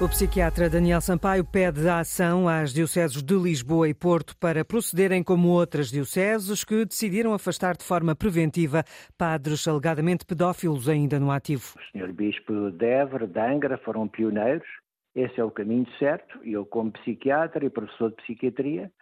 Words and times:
O 0.00 0.08
psiquiatra 0.08 0.70
Daniel 0.70 1.00
Sampaio 1.00 1.44
pede 1.44 1.88
a 1.88 1.98
ação 1.98 2.48
às 2.48 2.72
dioceses 2.72 3.20
de 3.20 3.34
Lisboa 3.34 3.88
e 3.88 3.92
Porto 3.92 4.36
para 4.38 4.64
procederem 4.64 5.24
como 5.24 5.48
outras 5.48 5.90
dioceses 5.90 6.62
que 6.62 6.84
decidiram 6.84 7.34
afastar 7.34 7.76
de 7.76 7.82
forma 7.82 8.14
preventiva 8.14 8.84
padres 9.18 9.66
alegadamente 9.66 10.24
pedófilos 10.24 10.88
ainda 10.88 11.18
no 11.18 11.32
ativo. 11.32 11.74
O 11.76 11.98
Sr. 11.98 12.12
Bispo 12.12 12.70
de 12.70 12.86
Évora, 12.86 13.26
de 13.26 13.40
Angra, 13.40 13.76
foram 13.78 14.06
pioneiros. 14.06 14.68
Esse 15.16 15.40
é 15.40 15.44
o 15.44 15.50
caminho 15.50 15.88
certo 15.98 16.38
eu, 16.44 16.64
como 16.64 16.92
psiquiatra 16.92 17.66
e 17.66 17.68
professor 17.68 18.10
de 18.10 18.16
psiquiatria, 18.22 18.92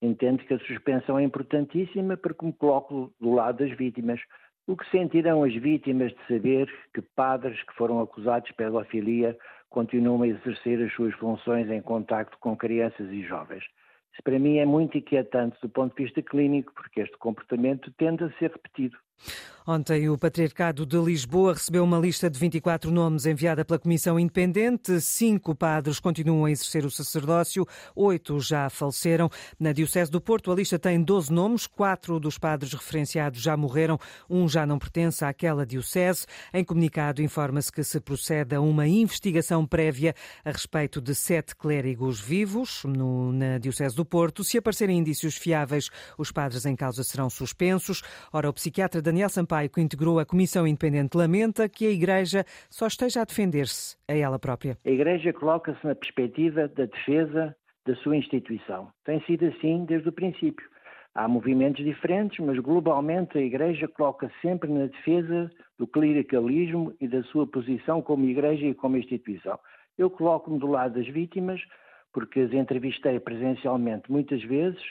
entendo 0.00 0.44
que 0.44 0.54
a 0.54 0.58
suspensão 0.60 1.18
é 1.18 1.24
importantíssima 1.24 2.16
porque 2.16 2.46
me 2.46 2.52
coloco 2.52 3.12
do 3.20 3.32
lado 3.32 3.58
das 3.58 3.76
vítimas. 3.76 4.20
O 4.66 4.76
que 4.76 4.90
sentirão 4.90 5.42
as 5.44 5.54
vítimas 5.54 6.10
de 6.12 6.26
saber 6.26 6.72
que 6.94 7.02
padres 7.02 7.62
que 7.64 7.74
foram 7.74 8.00
acusados 8.00 8.48
de 8.48 8.54
pedofilia 8.54 9.36
continuam 9.68 10.22
a 10.22 10.28
exercer 10.28 10.82
as 10.82 10.90
suas 10.94 11.14
funções 11.16 11.70
em 11.70 11.82
contacto 11.82 12.38
com 12.38 12.56
crianças 12.56 13.10
e 13.10 13.22
jovens? 13.22 13.62
Isso 14.12 14.22
para 14.22 14.38
mim 14.38 14.56
é 14.56 14.64
muito 14.64 14.96
inquietante 14.96 15.58
do 15.60 15.68
ponto 15.68 15.94
de 15.94 16.04
vista 16.04 16.22
clínico, 16.22 16.72
porque 16.74 17.00
este 17.00 17.16
comportamento 17.18 17.92
tende 17.98 18.24
a 18.24 18.30
ser 18.38 18.52
repetido. 18.52 18.96
Ontem, 19.66 20.10
o 20.10 20.18
Patriarcado 20.18 20.84
de 20.84 20.98
Lisboa 20.98 21.54
recebeu 21.54 21.82
uma 21.84 21.98
lista 21.98 22.28
de 22.28 22.38
24 22.38 22.90
nomes 22.90 23.24
enviada 23.24 23.64
pela 23.64 23.78
Comissão 23.78 24.20
Independente. 24.20 25.00
Cinco 25.00 25.54
padres 25.54 25.98
continuam 25.98 26.44
a 26.44 26.50
exercer 26.50 26.84
o 26.84 26.90
sacerdócio, 26.90 27.66
oito 27.96 28.38
já 28.40 28.68
faleceram. 28.68 29.30
Na 29.58 29.72
Diocese 29.72 30.10
do 30.10 30.20
Porto, 30.20 30.52
a 30.52 30.54
lista 30.54 30.78
tem 30.78 31.02
12 31.02 31.32
nomes, 31.32 31.66
quatro 31.66 32.20
dos 32.20 32.36
padres 32.36 32.74
referenciados 32.74 33.40
já 33.40 33.56
morreram, 33.56 33.98
um 34.28 34.46
já 34.46 34.66
não 34.66 34.78
pertence 34.78 35.24
àquela 35.24 35.64
Diocese. 35.64 36.26
Em 36.52 36.62
comunicado, 36.62 37.22
informa-se 37.22 37.72
que 37.72 37.82
se 37.82 37.98
procede 38.00 38.54
a 38.54 38.60
uma 38.60 38.86
investigação 38.86 39.64
prévia 39.64 40.14
a 40.44 40.50
respeito 40.50 41.00
de 41.00 41.14
sete 41.14 41.56
clérigos 41.56 42.20
vivos 42.20 42.82
no, 42.84 43.32
na 43.32 43.56
Diocese 43.56 43.96
do 43.96 44.04
Porto. 44.04 44.44
Se 44.44 44.58
aparecerem 44.58 44.98
indícios 44.98 45.38
fiáveis, 45.38 45.88
os 46.18 46.30
padres 46.30 46.66
em 46.66 46.76
causa 46.76 47.02
serão 47.02 47.30
suspensos. 47.30 48.02
Ora, 48.30 48.50
o 48.50 48.52
psiquiatra 48.52 49.00
Daniel 49.04 49.28
Sampaio, 49.28 49.68
que 49.68 49.82
integrou 49.82 50.18
a 50.18 50.24
Comissão 50.24 50.66
Independente, 50.66 51.14
lamenta 51.14 51.68
que 51.68 51.86
a 51.86 51.90
Igreja 51.90 52.42
só 52.70 52.86
esteja 52.86 53.20
a 53.20 53.24
defender-se 53.24 53.98
a 54.08 54.14
ela 54.14 54.38
própria. 54.38 54.78
A 54.82 54.88
Igreja 54.88 55.30
coloca-se 55.30 55.86
na 55.86 55.94
perspectiva 55.94 56.66
da 56.68 56.86
defesa 56.86 57.54
da 57.86 57.94
sua 57.96 58.16
instituição. 58.16 58.88
Tem 59.04 59.20
sido 59.26 59.44
assim 59.44 59.84
desde 59.84 60.08
o 60.08 60.12
princípio. 60.12 60.66
Há 61.14 61.28
movimentos 61.28 61.84
diferentes, 61.84 62.42
mas 62.44 62.58
globalmente 62.58 63.36
a 63.36 63.42
Igreja 63.42 63.86
coloca 63.86 64.32
sempre 64.40 64.72
na 64.72 64.86
defesa 64.86 65.50
do 65.78 65.86
clericalismo 65.86 66.94
e 66.98 67.06
da 67.06 67.22
sua 67.24 67.46
posição 67.46 68.00
como 68.00 68.24
Igreja 68.24 68.64
e 68.64 68.74
como 68.74 68.96
instituição. 68.96 69.58
Eu 69.98 70.08
coloco-me 70.08 70.58
do 70.58 70.66
lado 70.66 70.94
das 70.94 71.06
vítimas, 71.06 71.60
porque 72.10 72.40
as 72.40 72.52
entrevistei 72.54 73.20
presencialmente 73.20 74.10
muitas 74.10 74.42
vezes 74.42 74.82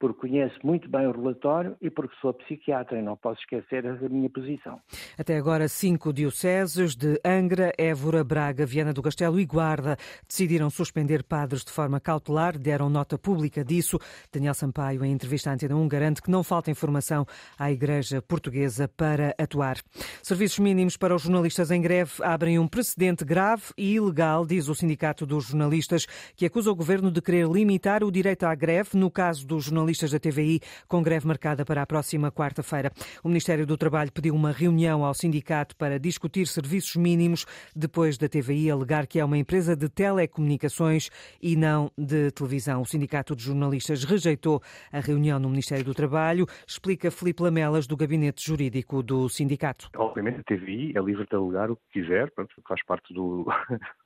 porque 0.00 0.28
conheço 0.28 0.58
muito 0.64 0.88
bem 0.88 1.06
o 1.06 1.12
relatório 1.12 1.76
e 1.80 1.90
porque 1.90 2.16
sou 2.22 2.32
psiquiatra 2.32 2.98
e 2.98 3.02
não 3.02 3.18
posso 3.18 3.38
esquecer 3.40 3.86
a 3.86 4.08
minha 4.08 4.30
posição. 4.30 4.80
Até 5.18 5.36
agora, 5.36 5.68
cinco 5.68 6.10
dioceses 6.10 6.96
de 6.96 7.20
Angra, 7.22 7.70
Évora, 7.76 8.24
Braga, 8.24 8.64
Viana 8.64 8.94
do 8.94 9.02
Castelo 9.02 9.38
e 9.38 9.44
Guarda 9.44 9.98
decidiram 10.26 10.70
suspender 10.70 11.22
padres 11.22 11.62
de 11.62 11.70
forma 11.70 12.00
cautelar, 12.00 12.58
deram 12.58 12.88
nota 12.88 13.18
pública 13.18 13.62
disso. 13.62 13.98
Daniel 14.32 14.54
Sampaio, 14.54 15.04
em 15.04 15.12
entrevista 15.12 15.50
à 15.50 15.52
Antena 15.52 15.76
1, 15.76 15.86
garante 15.86 16.22
que 16.22 16.30
não 16.30 16.42
falta 16.42 16.70
informação 16.70 17.26
à 17.58 17.70
Igreja 17.70 18.22
Portuguesa 18.22 18.88
para 18.88 19.34
atuar. 19.38 19.76
Serviços 20.22 20.60
mínimos 20.60 20.96
para 20.96 21.14
os 21.14 21.22
jornalistas 21.22 21.70
em 21.70 21.80
greve 21.80 22.12
abrem 22.22 22.58
um 22.58 22.66
precedente 22.66 23.22
grave 23.22 23.64
e 23.76 23.96
ilegal, 23.96 24.46
diz 24.46 24.66
o 24.66 24.74
Sindicato 24.74 25.26
dos 25.26 25.48
Jornalistas, 25.48 26.06
que 26.34 26.46
acusa 26.46 26.70
o 26.70 26.74
governo 26.74 27.10
de 27.10 27.20
querer 27.20 27.46
limitar 27.46 28.02
o 28.02 28.10
direito 28.10 28.44
à 28.44 28.54
greve 28.54 28.96
no 28.96 29.10
caso 29.10 29.46
dos 29.46 29.64
jornalistas 29.64 29.89
jornalistas 29.90 30.12
da 30.12 30.18
TVI, 30.18 30.60
com 30.86 31.02
greve 31.02 31.26
marcada 31.26 31.64
para 31.64 31.82
a 31.82 31.86
próxima 31.86 32.30
quarta-feira. 32.30 32.92
O 33.22 33.28
Ministério 33.28 33.66
do 33.66 33.76
Trabalho 33.76 34.12
pediu 34.12 34.34
uma 34.34 34.52
reunião 34.52 35.04
ao 35.04 35.12
sindicato 35.14 35.76
para 35.76 35.98
discutir 35.98 36.46
serviços 36.46 36.96
mínimos, 36.96 37.44
depois 37.74 38.16
da 38.16 38.28
TVI 38.28 38.70
alegar 38.70 39.06
que 39.06 39.18
é 39.18 39.24
uma 39.24 39.36
empresa 39.36 39.74
de 39.74 39.88
telecomunicações 39.88 41.10
e 41.42 41.56
não 41.56 41.90
de 41.98 42.30
televisão. 42.30 42.82
O 42.82 42.86
Sindicato 42.86 43.34
de 43.34 43.42
Jornalistas 43.42 44.04
rejeitou 44.04 44.62
a 44.92 45.00
reunião 45.00 45.38
no 45.38 45.48
Ministério 45.48 45.84
do 45.84 45.94
Trabalho, 45.94 46.46
explica 46.66 47.10
Filipe 47.10 47.42
Lamelas, 47.42 47.86
do 47.86 47.96
Gabinete 47.96 48.46
Jurídico 48.46 49.02
do 49.02 49.28
Sindicato. 49.28 49.90
Obviamente 49.96 50.40
a 50.40 50.44
TVI 50.44 50.92
é 50.96 51.00
livre 51.00 51.26
de 51.28 51.34
alegar 51.34 51.70
o 51.70 51.76
que 51.76 52.00
quiser, 52.00 52.32
faz 52.66 52.84
parte 52.84 53.12
do, 53.12 53.46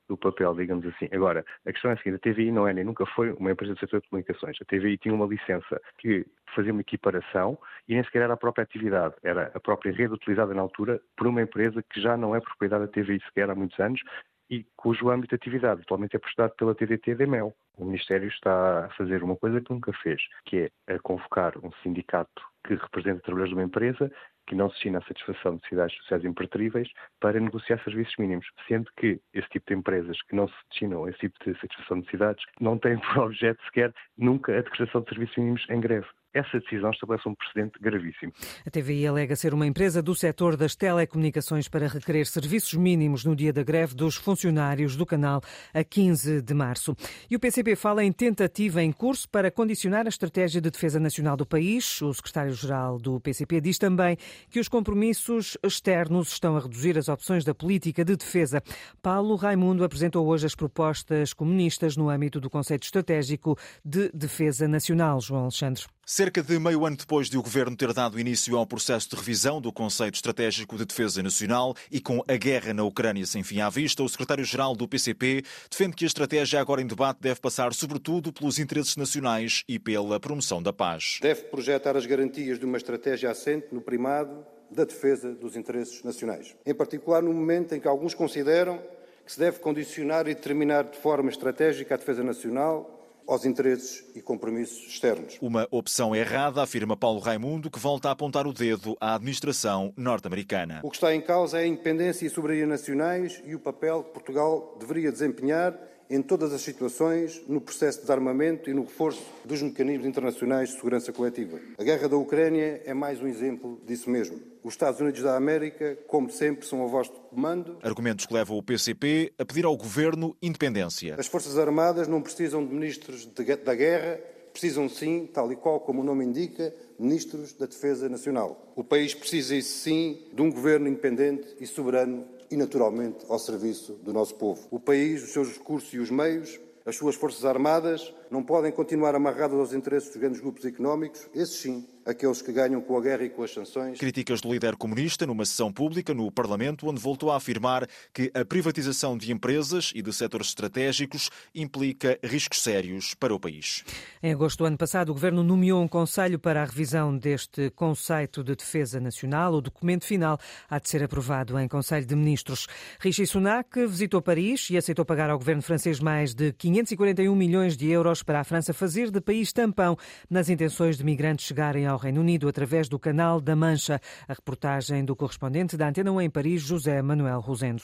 do 0.07 0.17
papel, 0.17 0.53
digamos 0.55 0.85
assim. 0.85 1.07
Agora, 1.11 1.45
a 1.65 1.71
questão 1.71 1.91
é 1.91 1.93
a 1.93 1.97
seguinte, 1.97 2.15
a 2.15 2.19
TVI 2.19 2.51
não 2.51 2.67
é 2.67 2.73
nem 2.73 2.83
nunca 2.83 3.05
foi 3.05 3.31
uma 3.33 3.51
empresa 3.51 3.73
do 3.73 3.79
setor 3.79 4.01
de 4.01 4.09
comunicações. 4.09 4.57
A 4.61 4.65
TVI 4.65 4.97
tinha 4.97 5.13
uma 5.13 5.25
licença 5.25 5.81
que 5.97 6.25
fazia 6.55 6.71
uma 6.71 6.81
equiparação 6.81 7.57
e 7.87 7.93
nem 7.93 8.03
sequer 8.03 8.23
era 8.23 8.33
a 8.33 8.37
própria 8.37 8.63
atividade, 8.63 9.15
era 9.23 9.51
a 9.53 9.59
própria 9.59 9.91
rede 9.91 10.13
utilizada 10.13 10.53
na 10.53 10.61
altura 10.61 11.01
por 11.17 11.27
uma 11.27 11.41
empresa 11.41 11.83
que 11.83 12.01
já 12.01 12.15
não 12.15 12.35
é 12.35 12.39
propriedade 12.39 12.85
da 12.85 12.91
TVI 12.91 13.19
sequer 13.21 13.49
há 13.49 13.55
muitos 13.55 13.79
anos 13.79 14.01
e 14.49 14.65
cujo 14.75 15.09
âmbito 15.09 15.29
de 15.29 15.35
atividade 15.35 15.81
atualmente 15.81 16.15
é 16.15 16.19
prestado 16.19 16.51
pela 16.55 16.75
TDT 16.75 17.15
de 17.15 17.25
Mel. 17.25 17.55
O 17.77 17.85
Ministério 17.85 18.27
está 18.27 18.85
a 18.85 18.89
fazer 18.91 19.23
uma 19.23 19.35
coisa 19.35 19.59
que 19.59 19.71
nunca 19.71 19.91
fez, 19.93 20.21
que 20.45 20.71
é 20.87 20.93
a 20.93 20.99
convocar 20.99 21.53
um 21.63 21.71
sindicato 21.83 22.41
que 22.65 22.75
representa 22.75 23.21
trabalhadores 23.21 23.49
de 23.49 23.55
uma 23.55 23.63
empresa 23.63 24.11
que 24.47 24.55
não 24.55 24.69
se 24.69 24.75
destina 24.75 24.99
à 24.99 25.01
satisfação 25.01 25.51
de 25.51 25.57
necessidades 25.57 25.97
sociais 25.97 26.23
impertríveis 26.23 26.87
para 27.19 27.39
negociar 27.39 27.83
serviços 27.83 28.15
mínimos, 28.17 28.45
sendo 28.67 28.89
que 28.97 29.19
esse 29.33 29.49
tipo 29.49 29.65
de 29.67 29.79
empresas 29.79 30.21
que 30.23 30.35
não 30.35 30.47
se 30.47 30.55
destinam 30.69 31.05
a 31.05 31.09
esse 31.09 31.19
tipo 31.19 31.37
de 31.43 31.59
satisfação 31.59 31.97
de 31.97 32.05
necessidades 32.05 32.45
não 32.59 32.77
têm 32.77 32.97
por 32.99 33.17
objeto 33.25 33.63
sequer 33.65 33.93
nunca 34.17 34.57
a 34.57 34.61
declaração 34.61 35.01
de 35.01 35.09
serviços 35.09 35.37
mínimos 35.37 35.65
em 35.69 35.79
greve 35.79 36.07
essa 36.35 36.59
decisão 36.59 36.91
estabelece 36.91 37.29
um 37.29 37.33
precedente 37.33 37.79
gravíssimo. 37.79 38.33
A 38.67 38.69
TVI 38.69 39.07
alega 39.07 39.37
ser 39.37 39.53
uma 39.53 39.65
empresa 39.65 40.03
do 40.03 40.13
setor 40.13 40.57
das 40.57 40.75
telecomunicações 40.75 41.69
para 41.69 41.87
requerer 41.87 42.27
serviços 42.27 42.73
mínimos 42.73 43.23
no 43.23 43.33
dia 43.33 43.53
da 43.53 43.63
greve 43.63 43.95
dos 43.95 44.15
funcionários 44.15 44.97
do 44.97 45.05
canal 45.05 45.41
a 45.73 45.81
15 45.81 46.41
de 46.41 46.53
março. 46.53 46.93
E 47.31 47.37
o 47.37 47.39
PCP 47.39 47.77
fala 47.77 48.03
em 48.03 48.11
tentativa 48.11 48.83
em 48.83 48.91
curso 48.91 49.29
para 49.29 49.49
condicionar 49.49 50.05
a 50.05 50.09
estratégia 50.09 50.59
de 50.59 50.69
defesa 50.69 50.99
nacional 50.99 51.37
do 51.37 51.45
país. 51.45 52.01
O 52.01 52.13
secretário-geral 52.13 52.97
do 52.97 53.17
PCP 53.21 53.61
diz 53.61 53.77
também 53.77 54.17
que 54.49 54.59
os 54.59 54.67
compromissos 54.67 55.57
externos 55.63 56.33
estão 56.33 56.57
a 56.57 56.59
reduzir 56.59 56.97
as 56.97 57.07
opções 57.07 57.45
da 57.45 57.55
política 57.55 58.03
de 58.03 58.17
defesa. 58.17 58.61
Paulo 59.01 59.35
Raimundo 59.35 59.85
apresentou 59.85 60.27
hoje 60.27 60.45
as 60.45 60.55
propostas 60.55 61.31
comunistas 61.31 61.95
no 61.95 62.09
âmbito 62.09 62.41
do 62.41 62.49
conceito 62.49 62.83
estratégico 62.83 63.57
de 63.85 64.11
defesa 64.13 64.67
nacional. 64.67 65.21
João 65.21 65.43
Alexandre. 65.43 65.94
Cerca 66.07 66.43
de 66.43 66.59
meio 66.59 66.85
ano 66.85 66.95
depois 66.95 67.31
de 67.31 67.35
o 67.35 67.41
Governo 67.41 67.75
ter 67.75 67.91
dado 67.91 68.19
início 68.19 68.55
ao 68.55 68.67
processo 68.67 69.09
de 69.09 69.15
revisão 69.15 69.59
do 69.59 69.73
Conceito 69.73 70.13
Estratégico 70.13 70.77
de 70.77 70.85
Defesa 70.85 71.23
Nacional 71.23 71.73
e 71.91 71.99
com 71.99 72.23
a 72.27 72.37
guerra 72.37 72.75
na 72.75 72.83
Ucrânia 72.83 73.25
sem 73.25 73.41
fim 73.41 73.59
à 73.59 73.71
vista, 73.71 74.03
o 74.03 74.07
secretário-geral 74.07 74.75
do 74.75 74.87
PCP 74.87 75.41
defende 75.67 75.95
que 75.95 76.05
a 76.05 76.07
estratégia 76.07 76.61
agora 76.61 76.79
em 76.79 76.85
debate 76.85 77.17
deve 77.21 77.39
passar 77.39 77.73
sobretudo 77.73 78.31
pelos 78.31 78.59
interesses 78.59 78.95
nacionais 78.95 79.63
e 79.67 79.79
pela 79.79 80.19
promoção 80.19 80.61
da 80.61 80.71
paz. 80.71 81.17
Deve 81.23 81.41
projetar 81.45 81.97
as 81.97 82.05
garantias 82.05 82.59
de 82.59 82.65
uma 82.65 82.77
estratégia 82.77 83.31
assente 83.31 83.69
no 83.71 83.81
primado 83.81 84.45
da 84.69 84.85
defesa 84.85 85.33
dos 85.33 85.55
interesses 85.55 86.03
nacionais. 86.03 86.55
Em 86.67 86.75
particular, 86.75 87.23
no 87.23 87.33
momento 87.33 87.73
em 87.73 87.79
que 87.79 87.87
alguns 87.87 88.13
consideram 88.13 88.79
que 89.25 89.31
se 89.31 89.39
deve 89.39 89.57
condicionar 89.57 90.27
e 90.27 90.35
determinar 90.35 90.83
de 90.83 90.99
forma 90.99 91.31
estratégica 91.31 91.95
a 91.95 91.97
defesa 91.97 92.23
nacional 92.23 92.94
aos 93.27 93.45
interesses 93.45 94.05
e 94.15 94.21
compromissos 94.21 94.87
externos. 94.87 95.37
Uma 95.41 95.67
opção 95.71 96.15
errada, 96.15 96.61
afirma 96.61 96.95
Paulo 96.95 97.19
Raimundo, 97.19 97.69
que 97.69 97.79
volta 97.79 98.09
a 98.09 98.11
apontar 98.11 98.47
o 98.47 98.53
dedo 98.53 98.95
à 98.99 99.15
administração 99.15 99.93
norte-americana. 99.97 100.81
O 100.83 100.89
que 100.89 100.97
está 100.97 101.13
em 101.13 101.21
causa 101.21 101.59
é 101.59 101.63
a 101.63 101.67
independência 101.67 102.25
e 102.25 102.29
soberania 102.29 102.67
nacionais 102.67 103.41
e 103.45 103.55
o 103.55 103.59
papel 103.59 104.03
que 104.03 104.11
Portugal 104.11 104.75
deveria 104.79 105.11
desempenhar 105.11 105.77
em 106.09 106.21
todas 106.21 106.53
as 106.53 106.61
situações 106.61 107.41
no 107.47 107.59
processo 107.59 107.97
de 107.97 108.03
desarmamento 108.03 108.69
e 108.69 108.73
no 108.73 108.83
reforço 108.83 109.23
dos 109.43 109.61
mecanismos 109.61 110.05
internacionais 110.05 110.69
de 110.69 110.75
segurança 110.75 111.11
coletiva. 111.11 111.59
A 111.77 111.83
guerra 111.83 112.07
da 112.07 112.17
Ucrânia 112.17 112.81
é 112.85 112.93
mais 112.93 113.21
um 113.21 113.27
exemplo 113.27 113.81
disso 113.85 114.09
mesmo. 114.09 114.39
Os 114.65 114.73
Estados 114.73 114.99
Unidos 114.99 115.21
da 115.21 115.37
América, 115.37 115.95
como 116.07 116.27
sempre, 116.27 116.65
são 116.65 116.83
a 116.83 116.87
voz 116.87 117.07
de 117.07 117.13
comando. 117.29 117.77
Argumentos 117.83 118.25
que 118.25 118.33
levam 118.33 118.57
o 118.57 118.63
PCP 118.63 119.31
a 119.37 119.45
pedir 119.45 119.63
ao 119.63 119.77
governo 119.77 120.35
independência. 120.41 121.13
As 121.19 121.27
Forças 121.27 121.55
Armadas 121.55 122.07
não 122.07 122.19
precisam 122.19 122.65
de 122.65 122.73
ministros 122.73 123.27
da 123.27 123.75
guerra, 123.75 124.19
precisam 124.51 124.89
sim, 124.89 125.29
tal 125.31 125.51
e 125.51 125.55
qual 125.55 125.79
como 125.81 126.01
o 126.01 126.03
nome 126.03 126.25
indica, 126.25 126.73
ministros 126.97 127.53
da 127.53 127.67
Defesa 127.67 128.09
Nacional. 128.09 128.73
O 128.75 128.83
país 128.83 129.13
precisa, 129.13 129.61
sim, 129.61 130.23
de 130.33 130.41
um 130.41 130.51
governo 130.51 130.87
independente 130.87 131.45
e 131.59 131.67
soberano 131.67 132.25
e, 132.49 132.57
naturalmente, 132.57 133.23
ao 133.29 133.37
serviço 133.37 133.93
do 134.01 134.11
nosso 134.11 134.33
povo. 134.33 134.67
O 134.71 134.79
país, 134.79 135.23
os 135.23 135.29
seus 135.29 135.53
recursos 135.53 135.93
e 135.93 135.99
os 135.99 136.09
meios, 136.09 136.59
as 136.83 136.95
suas 136.95 137.13
forças 137.13 137.45
armadas, 137.45 138.11
não 138.31 138.41
podem 138.41 138.71
continuar 138.71 139.13
amarradas 139.13 139.59
aos 139.59 139.73
interesses 139.73 140.09
dos 140.09 140.17
grandes 140.17 140.41
grupos 140.41 140.65
económicos, 140.65 141.29
esses 141.35 141.57
sim, 141.57 141.85
aqueles 142.05 142.41
que 142.41 142.51
ganham 142.51 142.79
com 142.81 142.97
a 142.97 143.01
guerra 143.01 143.23
e 143.23 143.29
com 143.29 143.43
as 143.43 143.51
sanções. 143.51 143.97
Críticas 143.97 144.39
do 144.39 144.53
líder 144.53 144.75
comunista 144.75 145.25
numa 145.25 145.43
sessão 145.45 145.73
pública 145.73 146.13
no 146.13 146.31
Parlamento, 146.31 146.87
onde 146.87 147.01
voltou 147.01 147.31
a 147.31 147.37
afirmar 147.37 147.87
que 148.13 148.31
a 148.33 148.45
privatização 148.45 149.17
de 149.17 149.31
empresas 149.31 149.91
e 149.95 150.01
de 150.01 150.13
setores 150.13 150.47
estratégicos 150.47 151.31
implica 151.53 152.19
riscos 152.23 152.61
sérios 152.61 153.15
para 153.15 153.33
o 153.33 153.39
país. 153.39 153.83
Em 154.21 154.31
agosto 154.31 154.59
do 154.59 154.65
ano 154.65 154.77
passado, 154.77 155.09
o 155.09 155.13
Governo 155.13 155.43
nomeou 155.43 155.81
um 155.81 155.87
conselho 155.87 156.37
para 156.37 156.61
a 156.61 156.65
revisão 156.65 157.17
deste 157.17 157.71
conceito 157.71 158.43
de 158.43 158.55
defesa 158.55 158.99
nacional. 158.99 159.55
O 159.55 159.61
documento 159.61 160.05
final 160.05 160.39
há 160.69 160.77
de 160.79 160.87
ser 160.87 161.03
aprovado 161.03 161.57
em 161.59 161.67
Conselho 161.67 162.05
de 162.05 162.15
Ministros. 162.15 162.67
Rishi 162.99 163.25
Sunak 163.25 163.85
visitou 163.87 164.21
Paris 164.21 164.69
e 164.69 164.77
aceitou 164.77 165.05
pagar 165.05 165.29
ao 165.29 165.37
Governo 165.37 165.61
francês 165.61 165.99
mais 165.99 166.35
de 166.35 166.53
541 166.53 167.35
milhões 167.35 167.75
de 167.75 167.89
euros 167.89 168.21
para 168.21 168.41
a 168.41 168.43
França 168.43 168.73
fazer 168.73 169.09
de 169.09 169.19
país 169.19 169.51
tampão 169.51 169.97
nas 170.29 170.49
intenções 170.49 170.97
de 170.97 171.03
migrantes 171.03 171.45
chegarem 171.45 171.87
ao 171.87 171.94
Reino 171.97 172.21
Unido 172.21 172.47
através 172.47 172.87
do 172.87 172.99
Canal 172.99 173.39
da 173.39 173.55
Mancha. 173.55 173.99
A 174.27 174.33
reportagem 174.33 175.03
do 175.03 175.15
correspondente 175.15 175.77
da 175.77 175.87
Antena 175.87 176.11
1 176.11 176.21
em 176.21 176.29
Paris, 176.29 176.61
José 176.61 177.01
Manuel 177.01 177.39
Rosendo. 177.39 177.83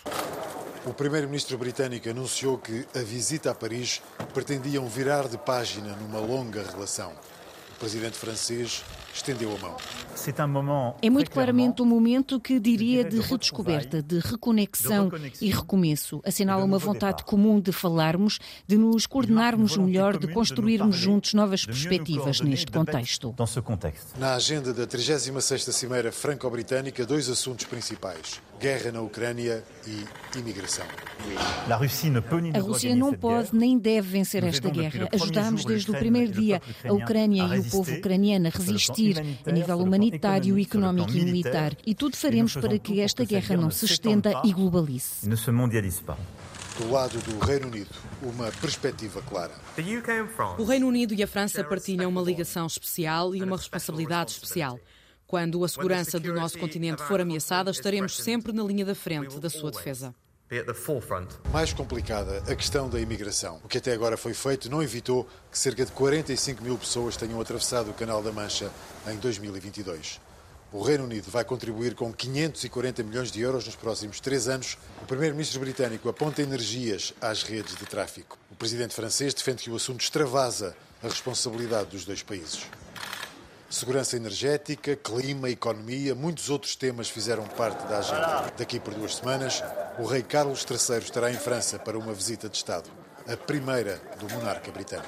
O 0.85 0.93
primeiro-ministro 0.93 1.57
britânico 1.57 2.09
anunciou 2.09 2.57
que 2.57 2.87
a 2.95 3.03
visita 3.03 3.51
a 3.51 3.55
Paris 3.55 4.01
pretendia 4.33 4.81
um 4.81 4.87
virar 4.87 5.27
de 5.27 5.37
página 5.37 5.95
numa 5.95 6.19
longa 6.19 6.63
relação. 6.63 7.11
O 7.75 7.79
presidente 7.79 8.17
francês 8.17 8.83
estendeu 9.13 9.55
a 9.55 9.57
mão. 9.57 9.77
É 11.01 11.09
muito 11.09 11.31
claramente 11.31 11.81
um 11.81 11.85
momento 11.85 12.39
que 12.39 12.59
diria 12.59 13.03
de 13.03 13.19
redescoberta, 13.19 14.03
de 14.03 14.19
reconexão 14.19 15.11
e 15.41 15.49
recomeço. 15.49 16.21
Assinala 16.23 16.63
uma 16.63 16.77
vontade 16.77 17.23
comum 17.23 17.59
de 17.59 17.71
falarmos, 17.71 18.39
de 18.67 18.77
nos 18.77 19.07
coordenarmos 19.07 19.77
melhor, 19.77 20.17
de 20.17 20.27
construirmos 20.27 20.95
juntos 20.95 21.33
novas 21.33 21.65
perspectivas 21.65 22.39
neste 22.41 22.71
contexto. 22.71 23.33
Na 24.17 24.35
agenda 24.35 24.73
da 24.73 24.85
36ª 24.85 25.71
Cimeira 25.71 26.11
Franco-Britânica, 26.11 27.05
dois 27.05 27.27
assuntos 27.29 27.65
principais: 27.65 28.39
guerra 28.59 28.91
na 28.91 29.01
Ucrânia 29.01 29.63
e 29.87 30.37
imigração. 30.37 30.85
A 31.69 32.59
Rússia 32.59 32.95
não 32.95 33.13
pode 33.13 33.55
nem 33.55 33.77
deve 33.77 34.07
vencer 34.09 34.43
esta 34.43 34.69
guerra. 34.69 35.09
Ajudámos 35.11 35.65
desde 35.65 35.89
o 35.89 35.97
primeiro 35.97 36.31
dia 36.31 36.61
a 36.83 36.93
Ucrânia 36.93 37.55
e 37.55 37.59
o 37.59 37.63
povo 37.63 37.91
ucraniano 37.91 38.47
a 38.47 38.49
resistir 38.49 39.00
a 39.45 39.51
nível 39.51 39.79
humanitário, 39.79 40.59
económico 40.59 41.11
e 41.11 41.25
militar. 41.25 41.75
E 41.85 41.93
tudo 41.95 42.15
faremos 42.15 42.55
para 42.55 42.77
que 42.77 42.99
esta 43.01 43.23
guerra 43.25 43.57
não 43.57 43.71
se 43.71 43.85
estenda 43.85 44.41
e 44.43 44.53
globalize. 44.53 45.27
Do 46.77 46.89
lado 46.89 47.19
do 47.19 47.45
Reino 47.45 47.67
Unido, 47.67 47.89
uma 48.23 48.51
perspectiva 48.53 49.21
clara. 49.21 49.53
O 50.57 50.63
Reino 50.63 50.87
Unido 50.87 51.13
e 51.13 51.21
a 51.21 51.27
França 51.27 51.63
partilham 51.63 52.09
uma 52.09 52.21
ligação 52.21 52.65
especial 52.65 53.35
e 53.35 53.43
uma 53.43 53.57
responsabilidade 53.57 54.31
especial. 54.31 54.79
Quando 55.27 55.63
a 55.63 55.67
segurança 55.67 56.19
do 56.19 56.33
nosso 56.33 56.57
continente 56.57 57.01
for 57.03 57.21
ameaçada, 57.21 57.71
estaremos 57.71 58.17
sempre 58.17 58.51
na 58.51 58.63
linha 58.63 58.85
da 58.85 58.95
frente 58.95 59.39
da 59.39 59.49
sua 59.49 59.71
defesa. 59.71 60.13
Mais 61.53 61.71
complicada, 61.71 62.43
a 62.45 62.53
questão 62.53 62.89
da 62.89 62.99
imigração. 62.99 63.61
O 63.63 63.69
que 63.69 63.77
até 63.77 63.93
agora 63.93 64.17
foi 64.17 64.33
feito 64.33 64.69
não 64.69 64.83
evitou 64.83 65.25
que 65.49 65.57
cerca 65.57 65.85
de 65.85 65.93
45 65.93 66.61
mil 66.61 66.77
pessoas 66.77 67.15
tenham 67.15 67.39
atravessado 67.39 67.89
o 67.89 67.93
Canal 67.93 68.21
da 68.21 68.33
Mancha 68.33 68.69
em 69.07 69.15
2022. 69.15 70.19
O 70.73 70.81
Reino 70.81 71.05
Unido 71.05 71.31
vai 71.31 71.45
contribuir 71.45 71.95
com 71.95 72.11
540 72.11 73.01
milhões 73.01 73.31
de 73.31 73.39
euros 73.39 73.65
nos 73.65 73.77
próximos 73.77 74.19
três 74.19 74.49
anos. 74.49 74.77
O 75.01 75.05
primeiro-ministro 75.05 75.61
britânico 75.61 76.09
aponta 76.09 76.41
energias 76.41 77.13
às 77.21 77.43
redes 77.43 77.77
de 77.77 77.85
tráfico. 77.85 78.37
O 78.51 78.55
presidente 78.55 78.93
francês 78.93 79.33
defende 79.33 79.63
que 79.63 79.71
o 79.71 79.77
assunto 79.77 80.01
extravasa 80.01 80.75
a 81.01 81.07
responsabilidade 81.07 81.91
dos 81.91 82.03
dois 82.03 82.23
países. 82.23 82.65
Segurança 83.71 84.17
energética, 84.17 84.97
clima, 84.97 85.49
economia, 85.49 86.13
muitos 86.13 86.49
outros 86.49 86.75
temas 86.75 87.09
fizeram 87.09 87.45
parte 87.47 87.87
da 87.87 87.99
agenda. 87.99 88.51
Daqui 88.57 88.81
por 88.81 88.93
duas 88.93 89.15
semanas, 89.15 89.63
o 89.97 90.05
rei 90.05 90.21
Carlos 90.21 90.65
III 90.69 90.97
estará 90.97 91.31
em 91.31 91.35
França 91.35 91.79
para 91.79 91.97
uma 91.97 92.13
visita 92.13 92.49
de 92.49 92.57
Estado, 92.57 92.89
a 93.25 93.37
primeira 93.37 94.01
do 94.19 94.29
monarca 94.33 94.69
britânico. 94.73 95.07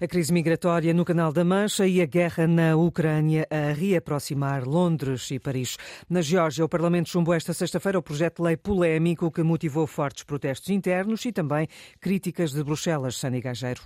A 0.00 0.06
crise 0.06 0.32
migratória 0.32 0.92
no 0.92 1.04
Canal 1.04 1.32
da 1.32 1.44
Mancha 1.44 1.86
e 1.86 2.00
a 2.00 2.06
guerra 2.06 2.46
na 2.46 2.76
Ucrânia 2.76 3.46
a 3.50 3.72
reaproximar 3.72 4.66
Londres 4.66 5.30
e 5.30 5.38
Paris. 5.38 5.76
Na 6.08 6.20
Geórgia, 6.20 6.64
o 6.64 6.68
Parlamento 6.68 7.08
chumbou 7.08 7.34
esta 7.34 7.52
sexta-feira 7.52 7.98
o 7.98 8.02
projeto 8.02 8.42
de 8.42 8.48
lei 8.48 8.56
polémico 8.56 9.30
que 9.30 9.42
motivou 9.42 9.86
fortes 9.86 10.24
protestos 10.24 10.70
internos 10.70 11.24
e 11.24 11.32
também 11.32 11.68
críticas 12.00 12.52
de 12.52 12.62
Bruxelas, 12.62 13.16
Sani 13.16 13.40
Gageiro. 13.40 13.82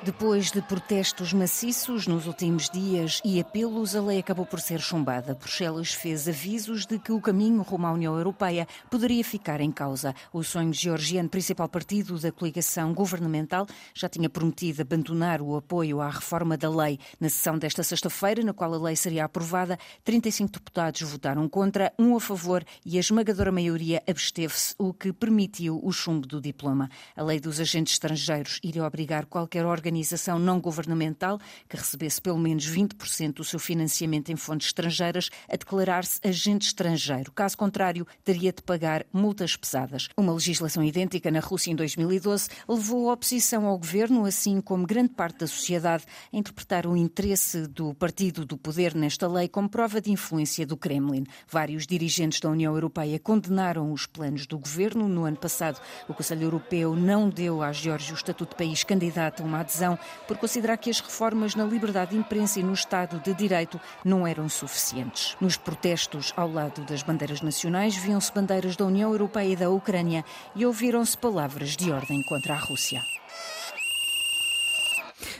Depois 0.00 0.52
de 0.52 0.62
protestos 0.62 1.32
maciços 1.32 2.06
nos 2.06 2.28
últimos 2.28 2.70
dias 2.70 3.20
e 3.24 3.40
apelos, 3.40 3.96
a 3.96 4.00
lei 4.00 4.20
acabou 4.20 4.46
por 4.46 4.60
ser 4.60 4.80
chumbada. 4.80 5.34
Bruxelas 5.34 5.92
fez 5.92 6.28
avisos 6.28 6.86
de 6.86 7.00
que 7.00 7.10
o 7.10 7.20
caminho 7.20 7.62
rumo 7.62 7.84
à 7.84 7.92
União 7.92 8.16
Europeia 8.16 8.68
poderia 8.88 9.24
ficar 9.24 9.60
em 9.60 9.72
causa. 9.72 10.14
O 10.32 10.44
sonho 10.44 10.72
georgiano, 10.72 11.28
principal 11.28 11.68
partido 11.68 12.16
da 12.16 12.30
coligação 12.30 12.94
governamental, 12.94 13.66
já 13.92 14.08
tinha 14.08 14.30
prometido 14.30 14.82
abandonar 14.82 15.17
o 15.42 15.56
apoio 15.56 16.00
à 16.00 16.08
reforma 16.08 16.56
da 16.56 16.70
lei. 16.70 16.98
Na 17.20 17.28
sessão 17.28 17.58
desta 17.58 17.82
sexta-feira, 17.82 18.42
na 18.42 18.52
qual 18.52 18.72
a 18.72 18.78
lei 18.78 18.96
seria 18.96 19.24
aprovada, 19.24 19.78
35 20.04 20.52
deputados 20.52 21.02
votaram 21.02 21.48
contra, 21.48 21.92
um 21.98 22.16
a 22.16 22.20
favor 22.20 22.64
e 22.84 22.96
a 22.96 23.00
esmagadora 23.00 23.50
maioria 23.50 24.02
absteve-se, 24.08 24.74
o 24.78 24.94
que 24.94 25.12
permitiu 25.12 25.80
o 25.82 25.92
chumbo 25.92 26.26
do 26.26 26.40
diploma. 26.40 26.88
A 27.16 27.22
lei 27.22 27.40
dos 27.40 27.60
agentes 27.60 27.94
estrangeiros 27.94 28.60
iria 28.62 28.84
obrigar 28.84 29.26
qualquer 29.26 29.66
organização 29.66 30.38
não 30.38 30.60
governamental 30.60 31.38
que 31.68 31.76
recebesse 31.76 32.20
pelo 32.20 32.38
menos 32.38 32.68
20% 32.68 33.34
do 33.34 33.44
seu 33.44 33.58
financiamento 33.58 34.30
em 34.30 34.36
fontes 34.36 34.68
estrangeiras 34.68 35.30
a 35.48 35.56
declarar-se 35.56 36.20
agente 36.22 36.66
estrangeiro. 36.66 37.32
Caso 37.32 37.56
contrário, 37.56 38.06
teria 38.24 38.52
de 38.52 38.62
pagar 38.62 39.04
multas 39.12 39.56
pesadas. 39.56 40.08
Uma 40.16 40.32
legislação 40.32 40.82
idêntica 40.82 41.30
na 41.30 41.40
Rússia 41.40 41.70
em 41.70 41.76
2012 41.76 42.48
levou 42.68 43.10
a 43.10 43.14
oposição 43.14 43.66
ao 43.66 43.78
governo, 43.78 44.24
assim 44.24 44.60
como 44.60 44.86
grande 44.86 45.07
parte 45.08 45.38
da 45.38 45.46
sociedade, 45.46 46.04
a 46.32 46.36
interpretar 46.36 46.86
o 46.86 46.96
interesse 46.96 47.66
do 47.66 47.94
partido 47.94 48.44
do 48.44 48.56
poder 48.56 48.94
nesta 48.94 49.26
lei 49.26 49.48
como 49.48 49.68
prova 49.68 50.00
de 50.00 50.10
influência 50.10 50.66
do 50.66 50.76
Kremlin. 50.76 51.24
Vários 51.48 51.86
dirigentes 51.86 52.40
da 52.40 52.50
União 52.50 52.74
Europeia 52.74 53.18
condenaram 53.18 53.92
os 53.92 54.06
planos 54.06 54.46
do 54.46 54.58
governo. 54.58 55.08
No 55.08 55.24
ano 55.24 55.36
passado, 55.36 55.80
o 56.08 56.14
Conselho 56.14 56.44
Europeu 56.44 56.94
não 56.94 57.28
deu 57.28 57.62
à 57.62 57.72
Geórgia 57.72 58.12
o 58.12 58.16
estatuto 58.16 58.50
de 58.50 58.56
país 58.56 58.84
candidato 58.84 59.42
a 59.42 59.46
uma 59.46 59.60
adesão 59.60 59.98
por 60.26 60.36
considerar 60.36 60.76
que 60.76 60.90
as 60.90 61.00
reformas 61.00 61.54
na 61.54 61.64
liberdade 61.64 62.12
de 62.12 62.16
imprensa 62.16 62.60
e 62.60 62.62
no 62.62 62.72
Estado 62.72 63.20
de 63.20 63.34
Direito 63.34 63.80
não 64.04 64.26
eram 64.26 64.48
suficientes. 64.48 65.36
Nos 65.40 65.56
protestos 65.56 66.32
ao 66.36 66.50
lado 66.50 66.84
das 66.84 67.02
bandeiras 67.02 67.40
nacionais 67.40 67.96
viam-se 67.96 68.32
bandeiras 68.32 68.76
da 68.76 68.84
União 68.84 69.10
Europeia 69.10 69.52
e 69.52 69.56
da 69.56 69.70
Ucrânia 69.70 70.24
e 70.54 70.64
ouviram-se 70.64 71.16
palavras 71.16 71.76
de 71.76 71.90
ordem 71.90 72.22
contra 72.28 72.54
a 72.54 72.58
Rússia. 72.58 73.00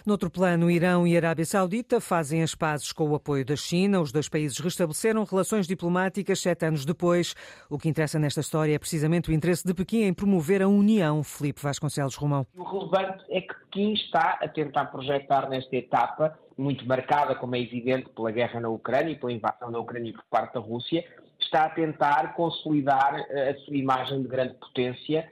Noutro 0.09 0.31
plano, 0.31 0.71
Irão 0.71 1.07
e 1.07 1.19
Arábia 1.19 1.45
Saudita 1.45 2.00
fazem 2.00 2.43
as 2.43 2.55
pazes 2.55 2.93
com 2.93 3.11
o 3.11 3.15
apoio 3.15 3.45
da 3.45 3.55
China. 3.55 4.00
Os 4.00 4.11
dois 4.11 4.27
países 4.27 4.59
restabeleceram 4.59 5.23
relações 5.23 5.67
diplomáticas 5.67 6.41
sete 6.41 6.65
anos 6.65 6.87
depois. 6.87 7.35
O 7.69 7.77
que 7.77 7.91
interessa 7.91 8.19
nesta 8.19 8.41
história 8.41 8.75
é 8.75 8.79
precisamente 8.79 9.29
o 9.29 9.35
interesse 9.35 9.67
de 9.67 9.75
Pequim 9.75 10.05
em 10.05 10.15
promover 10.15 10.62
a 10.62 10.67
união. 10.67 11.23
Felipe 11.23 11.61
Vasconcelos 11.61 12.15
Romão. 12.15 12.47
O 12.57 12.62
relevante 12.62 13.23
é 13.29 13.43
que 13.43 13.53
Pequim 13.67 13.93
está 13.93 14.38
a 14.41 14.49
tentar 14.49 14.87
projetar 14.87 15.47
nesta 15.50 15.77
etapa, 15.77 16.38
muito 16.57 16.87
marcada, 16.87 17.35
como 17.35 17.55
é 17.55 17.61
evidente, 17.61 18.09
pela 18.17 18.31
guerra 18.31 18.61
na 18.61 18.71
Ucrânia 18.71 19.12
e 19.12 19.17
pela 19.17 19.31
invasão 19.31 19.71
da 19.71 19.79
Ucrânia 19.79 20.15
por 20.15 20.25
parte 20.31 20.55
da 20.55 20.61
Rússia, 20.61 21.05
está 21.38 21.67
a 21.67 21.69
tentar 21.69 22.35
consolidar 22.35 23.27
eh, 23.29 23.50
a 23.50 23.59
sua 23.59 23.77
imagem 23.77 24.23
de 24.23 24.29
grande 24.29 24.55
potência 24.55 25.29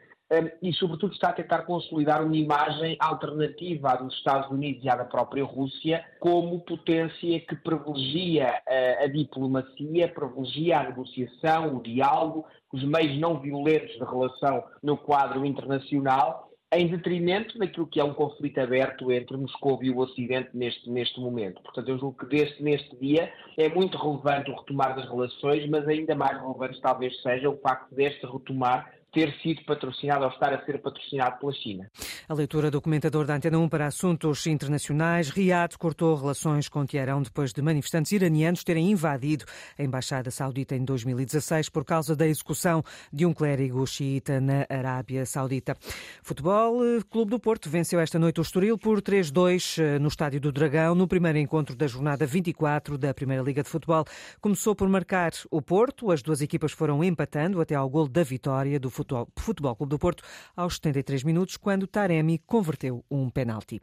e, 0.60 0.72
sobretudo, 0.72 1.12
está 1.12 1.28
a 1.28 1.32
tentar 1.32 1.62
consolidar 1.62 2.24
uma 2.24 2.36
imagem 2.36 2.96
alternativa 2.98 3.90
à 3.90 3.96
dos 3.96 4.14
Estados 4.14 4.50
Unidos 4.50 4.84
e 4.84 4.88
à 4.88 4.96
da 4.96 5.04
própria 5.04 5.44
Rússia 5.44 6.04
como 6.18 6.60
potência 6.60 7.40
que 7.40 7.54
privilegia 7.56 8.60
a 9.02 9.06
diplomacia, 9.06 10.08
privilegia 10.08 10.80
a 10.80 10.84
negociação, 10.84 11.76
o 11.76 11.82
diálogo, 11.82 12.44
os 12.72 12.82
meios 12.82 13.18
não 13.20 13.38
violentos 13.38 13.92
de 13.92 14.04
relação 14.04 14.64
no 14.82 14.96
quadro 14.96 15.44
internacional, 15.46 16.50
em 16.72 16.88
detrimento 16.88 17.56
daquilo 17.58 17.86
que 17.86 18.00
é 18.00 18.04
um 18.04 18.12
conflito 18.12 18.58
aberto 18.58 19.12
entre 19.12 19.36
Moscou 19.36 19.78
e 19.82 19.90
o 19.90 19.98
Ocidente 19.98 20.50
neste, 20.52 20.90
neste 20.90 21.20
momento. 21.20 21.62
Portanto, 21.62 21.88
eu 21.88 21.98
julgo 21.98 22.18
que 22.18 22.26
deste, 22.26 22.62
neste 22.62 22.96
dia 22.96 23.32
é 23.56 23.68
muito 23.68 23.96
relevante 23.96 24.50
o 24.50 24.56
retomar 24.56 24.96
das 24.96 25.08
relações, 25.08 25.68
mas 25.68 25.86
ainda 25.86 26.14
mais 26.14 26.40
relevante 26.40 26.80
talvez 26.80 27.20
seja 27.22 27.48
o 27.48 27.56
facto 27.58 27.94
deste 27.94 28.26
retomar 28.26 28.92
ter 29.16 29.34
sido 29.40 29.64
patrocinado 29.64 30.24
ou 30.24 30.30
estar 30.30 30.52
a 30.52 30.62
ser 30.66 30.78
patrocinado 30.82 31.38
pela 31.38 31.52
China. 31.54 31.90
A 32.28 32.34
leitura 32.34 32.70
do 32.70 32.82
comentador 32.82 33.24
da 33.24 33.34
Antena 33.34 33.58
1 33.58 33.66
para 33.66 33.86
assuntos 33.86 34.46
internacionais. 34.46 35.30
Riad 35.30 35.78
cortou 35.78 36.14
relações 36.14 36.68
com 36.68 36.84
Teherão 36.84 37.22
depois 37.22 37.50
de 37.50 37.62
manifestantes 37.62 38.12
iranianos 38.12 38.62
terem 38.62 38.90
invadido 38.90 39.46
a 39.78 39.82
Embaixada 39.82 40.30
Saudita 40.30 40.76
em 40.76 40.84
2016 40.84 41.70
por 41.70 41.82
causa 41.82 42.14
da 42.14 42.26
execução 42.26 42.84
de 43.10 43.24
um 43.24 43.32
clérigo 43.32 43.86
xiita 43.86 44.38
na 44.38 44.66
Arábia 44.68 45.24
Saudita. 45.24 45.74
Futebol, 46.22 46.80
Clube 47.08 47.30
do 47.30 47.40
Porto 47.40 47.70
venceu 47.70 47.98
esta 47.98 48.18
noite 48.18 48.38
o 48.38 48.42
Estoril 48.42 48.76
por 48.76 49.00
3-2 49.00 49.82
eh, 49.82 49.98
no 49.98 50.08
Estádio 50.08 50.42
do 50.42 50.52
Dragão, 50.52 50.94
no 50.94 51.08
primeiro 51.08 51.38
encontro 51.38 51.74
da 51.74 51.86
jornada 51.86 52.26
24 52.26 52.98
da 52.98 53.14
Primeira 53.14 53.42
Liga 53.42 53.62
de 53.62 53.70
Futebol. 53.70 54.04
Começou 54.42 54.74
por 54.74 54.90
marcar 54.90 55.32
o 55.50 55.62
Porto, 55.62 56.10
as 56.10 56.20
duas 56.20 56.42
equipas 56.42 56.72
foram 56.72 57.02
empatando 57.02 57.62
até 57.62 57.74
ao 57.74 57.88
gol 57.88 58.06
da 58.06 58.22
vitória 58.22 58.78
do 58.78 58.90
Futebol, 59.36 59.74
Clube 59.76 59.90
do 59.90 59.98
Porto 59.98 60.22
aos 60.54 60.74
73 60.76 61.24
minutos, 61.24 61.56
quando 61.56 61.86
Taremi 61.86 62.38
converteu 62.38 63.04
um 63.10 63.28
penalti. 63.28 63.74